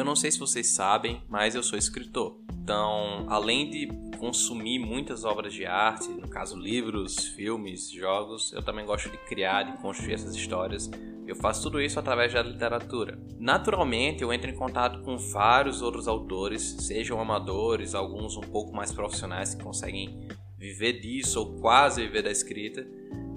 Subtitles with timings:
[0.00, 2.38] Eu não sei se vocês sabem, mas eu sou escritor.
[2.62, 3.86] Então, além de
[4.18, 9.64] consumir muitas obras de arte, no caso livros, filmes, jogos, eu também gosto de criar,
[9.64, 10.90] de construir essas histórias.
[11.26, 13.20] Eu faço tudo isso através da literatura.
[13.38, 18.90] Naturalmente, eu entro em contato com vários outros autores, sejam amadores, alguns um pouco mais
[18.90, 20.26] profissionais que conseguem
[20.56, 22.86] viver disso ou quase viver da escrita.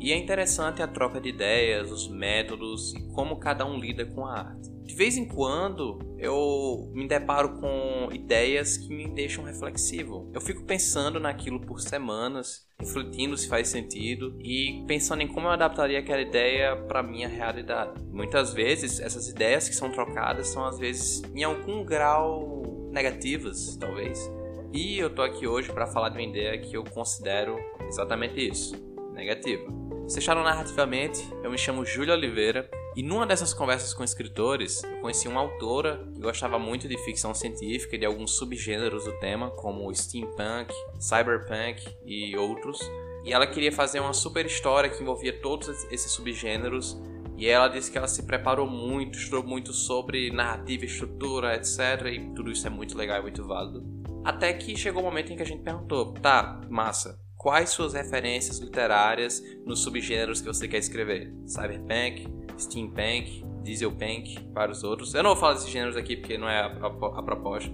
[0.00, 4.26] E é interessante a troca de ideias, os métodos e como cada um lida com
[4.26, 4.70] a arte.
[4.84, 10.30] De vez em quando eu me deparo com ideias que me deixam reflexivo.
[10.32, 15.50] Eu fico pensando naquilo por semanas, refletindo se faz sentido e pensando em como eu
[15.50, 18.00] adaptaria aquela ideia para minha realidade.
[18.12, 24.30] Muitas vezes essas ideias que são trocadas são às vezes em algum grau negativas, talvez.
[24.72, 27.56] E eu tô aqui hoje para falar de uma ideia que eu considero
[27.88, 28.74] exatamente isso,
[29.14, 29.85] negativa.
[30.14, 35.28] Fecharam narrativamente, eu me chamo Júlio Oliveira e numa dessas conversas com escritores, eu conheci
[35.28, 39.92] uma autora que gostava muito de ficção científica e de alguns subgêneros do tema, como
[39.94, 42.78] steampunk, cyberpunk e outros.
[43.24, 46.96] E ela queria fazer uma super história que envolvia todos esses subgêneros.
[47.36, 52.06] E ela disse que ela se preparou muito, estudou muito sobre narrativa, estrutura, etc.
[52.12, 53.84] E tudo isso é muito legal e muito válido.
[54.24, 58.58] Até que chegou o momento em que a gente perguntou: tá, massa, quais suas referências
[58.58, 61.32] literárias nos subgêneros que você quer escrever.
[61.46, 62.26] Cyberpunk,
[62.58, 65.14] Steampunk, Dieselpunk, vários outros.
[65.14, 67.70] Eu não vou falar desses gêneros aqui porque não é a, a, a proposta.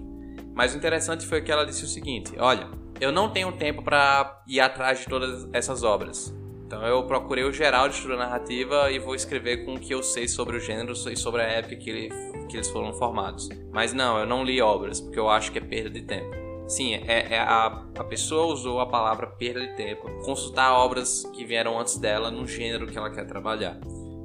[0.53, 2.69] Mas o interessante foi que ela disse o seguinte: olha,
[3.01, 6.31] eu não tenho tempo para ir atrás de todas essas obras.
[6.67, 10.03] Então eu procurei o geral de estrutura narrativa e vou escrever com o que eu
[10.03, 12.09] sei sobre o gênero e sobre a época que, ele,
[12.47, 13.49] que eles foram formados.
[13.71, 16.42] Mas não, eu não li obras, porque eu acho que é perda de tempo.
[16.67, 17.65] Sim, é, é a,
[17.97, 20.09] a pessoa usou a palavra perda de tempo.
[20.23, 23.79] Consultar obras que vieram antes dela no gênero que ela quer trabalhar.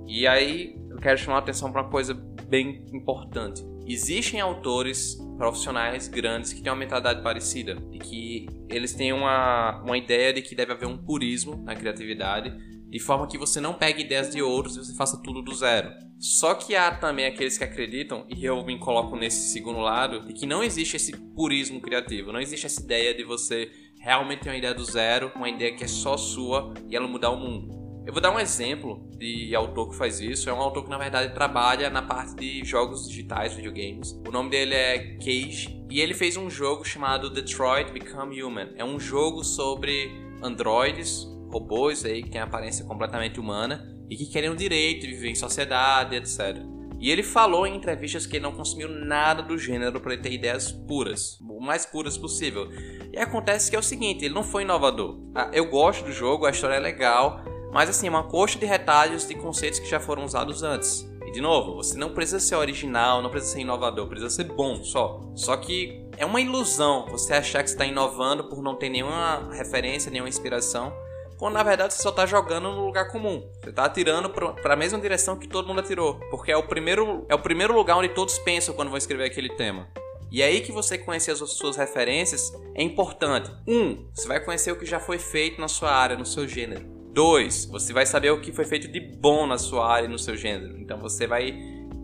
[0.07, 3.65] E aí eu quero chamar a atenção para uma coisa bem importante.
[3.87, 9.97] Existem autores profissionais grandes que têm uma mentalidade parecida e que eles têm uma, uma
[9.97, 12.53] ideia de que deve haver um purismo na criatividade,
[12.91, 15.91] de forma que você não pegue ideias de outros e você faça tudo do zero.
[16.19, 20.33] Só que há também aqueles que acreditam, e eu me coloco nesse segundo lado, de
[20.33, 23.71] que não existe esse purismo criativo, não existe essa ideia de você
[24.01, 27.31] realmente ter uma ideia do zero, uma ideia que é só sua e ela mudar
[27.31, 27.78] o mundo.
[28.09, 30.49] Eu vou dar um exemplo de autor que faz isso.
[30.49, 34.19] É um autor que, na verdade, trabalha na parte de jogos digitais, videogames.
[34.27, 35.85] O nome dele é Cage.
[35.91, 38.71] E ele fez um jogo chamado Detroit Become Human.
[38.77, 40.11] É um jogo sobre
[40.43, 45.29] androides, robôs aí que têm aparência completamente humana e que querem o direito de viver
[45.29, 46.57] em sociedade, etc.
[46.99, 50.73] E ele falou em entrevistas que ele não consumiu nada do gênero para ter ideias
[50.73, 52.71] puras, o mais puras possível.
[53.13, 55.21] E acontece que é o seguinte, ele não foi inovador.
[55.35, 59.27] Ah, eu gosto do jogo, a história é legal, mas assim, uma coxa de retalhos
[59.27, 61.09] de conceitos que já foram usados antes.
[61.27, 64.83] E de novo, você não precisa ser original, não precisa ser inovador, precisa ser bom
[64.83, 65.21] só.
[65.35, 70.11] Só que é uma ilusão você achar que está inovando por não ter nenhuma referência,
[70.11, 70.93] nenhuma inspiração
[71.39, 73.49] quando na verdade você só tá jogando no lugar comum.
[73.63, 77.25] Você tá atirando para a mesma direção que todo mundo atirou, porque é o primeiro
[77.29, 79.89] é o primeiro lugar onde todos pensam quando vão escrever aquele tema.
[80.31, 83.51] E é aí que você conhecer as suas referências é importante.
[83.67, 86.98] Um, você vai conhecer o que já foi feito na sua área, no seu gênero.
[87.19, 90.21] Dois, você vai saber o que foi feito de bom na sua área e no
[90.21, 90.79] seu gênero.
[90.79, 91.53] Então você vai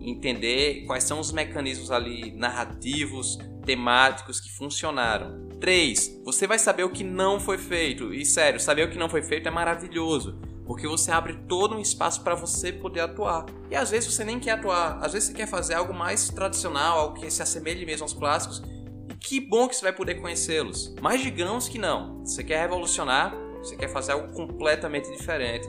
[0.01, 5.47] entender quais são os mecanismos ali narrativos, temáticos que funcionaram.
[5.61, 6.21] 3.
[6.25, 8.13] Você vai saber o que não foi feito.
[8.13, 10.37] E sério, saber o que não foi feito é maravilhoso.
[10.65, 13.45] Porque você abre todo um espaço para você poder atuar.
[13.71, 16.99] E às vezes você nem quer atuar, às vezes você quer fazer algo mais tradicional,
[16.99, 18.61] algo que se assemelhe mesmo aos clássicos.
[19.09, 20.93] E que bom que você vai poder conhecê-los.
[21.01, 22.19] Mas digamos que não.
[22.25, 25.67] Você quer revolucionar, você quer fazer algo completamente diferente.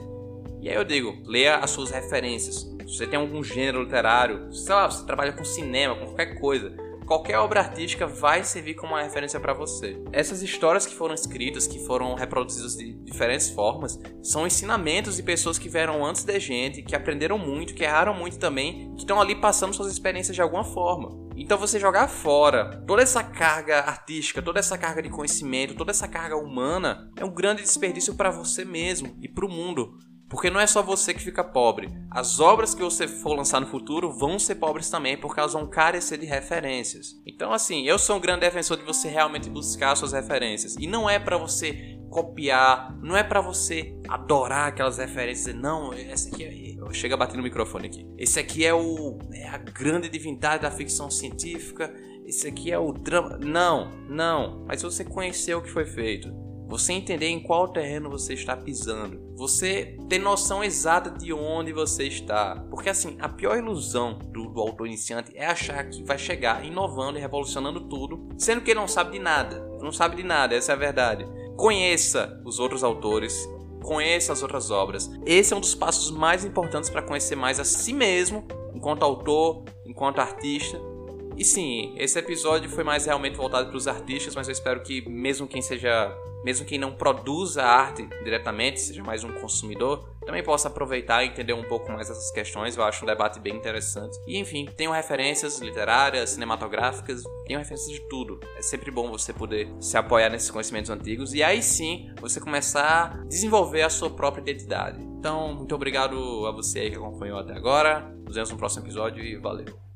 [0.61, 2.67] E aí eu digo, leia as suas referências.
[2.87, 6.86] Se você tem algum gênero literário, sei lá, você trabalha com cinema, com qualquer coisa
[7.07, 9.99] qualquer obra artística vai servir como uma referência para você.
[10.11, 15.57] Essas histórias que foram escritas, que foram reproduzidas de diferentes formas, são ensinamentos de pessoas
[15.57, 19.33] que vieram antes da gente, que aprenderam muito, que erraram muito também, que estão ali
[19.33, 21.25] passando suas experiências de alguma forma.
[21.37, 26.07] Então você jogar fora toda essa carga artística, toda essa carga de conhecimento, toda essa
[26.07, 29.97] carga humana é um grande desperdício para você mesmo e para o mundo.
[30.29, 31.89] Porque não é só você que fica pobre.
[32.11, 35.65] As obras que você for lançar no futuro vão ser pobres também, porque elas vão
[35.67, 37.15] carecer de referências.
[37.25, 40.75] Então, assim, eu sou um grande defensor de você realmente buscar suas referências.
[40.75, 45.55] E não é para você copiar, não é para você adorar aquelas referências.
[45.55, 46.67] Não, essa aqui é.
[46.93, 48.07] Chega a bater no microfone aqui.
[48.17, 49.17] Esse aqui é o.
[49.33, 51.93] É a grande divindade da ficção científica.
[52.25, 53.37] Esse aqui é o drama.
[53.37, 54.65] Não, não.
[54.65, 59.21] Mas você conheceu o que foi feito Você entender em qual terreno você está pisando.
[59.35, 62.61] Você ter noção exata de onde você está.
[62.69, 67.17] Porque assim, a pior ilusão do, do autor iniciante é achar que vai chegar inovando
[67.17, 69.65] e revolucionando tudo, sendo que ele não sabe de nada.
[69.81, 71.25] Não sabe de nada, essa é a verdade.
[71.55, 73.47] Conheça os outros autores,
[73.81, 75.09] conheça as outras obras.
[75.25, 79.63] Esse é um dos passos mais importantes para conhecer mais a si mesmo, enquanto autor,
[79.85, 80.77] enquanto artista.
[81.37, 85.07] E sim, esse episódio foi mais realmente voltado para os artistas, mas eu espero que
[85.07, 86.11] mesmo quem seja
[86.43, 91.53] mesmo quem não produza arte diretamente, seja mais um consumidor, também possa aproveitar e entender
[91.53, 92.77] um pouco mais essas questões.
[92.77, 94.17] Eu acho um debate bem interessante.
[94.25, 98.39] E enfim, tenho referências literárias, cinematográficas, tenho referências de tudo.
[98.55, 103.19] É sempre bom você poder se apoiar nesses conhecimentos antigos e aí sim você começar
[103.21, 105.01] a desenvolver a sua própria identidade.
[105.01, 108.09] Então, muito obrigado a você que acompanhou até agora.
[108.25, 109.86] Nos vemos no próximo episódio e valeu!